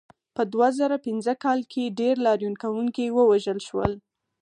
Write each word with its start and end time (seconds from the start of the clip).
په 0.35 0.41
دوه 0.53 0.69
زره 0.79 0.97
پنځه 1.07 1.33
کال 1.43 1.59
کې 1.71 1.93
ډېر 1.99 2.15
لاریون 2.25 2.55
کوونکي 2.63 3.05
ووژل 3.11 3.59
شول. 3.67 3.91